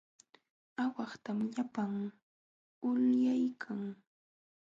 [0.83, 1.93] Aawahtam llapan
[2.87, 3.81] ulyaykan.